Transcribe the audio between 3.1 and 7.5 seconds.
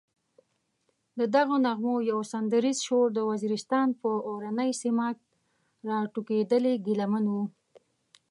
د وزیرستان پر اورنۍ سیمه راټوکېدلی ګیله من و.